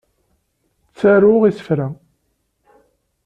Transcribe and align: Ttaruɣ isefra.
Ttaruɣ 0.89 1.41
isefra. 1.49 1.87